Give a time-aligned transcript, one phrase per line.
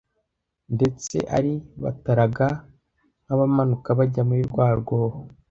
[0.75, 1.53] Ndetse ari
[1.83, 2.47] bataraga
[3.23, 5.19] nk’abamanuka bajya muri rwa rwobo,